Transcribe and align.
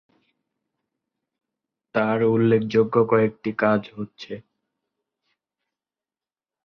তার 1.95 2.19
উল্লেখযোগ্য 2.25 2.95
কয়েকটি 3.05 3.51
কাজ 3.57 3.81
হচ্ছে, 3.97 4.33